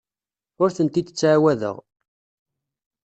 [0.61, 1.75] Ur tent-id-ttɛawadeɣ.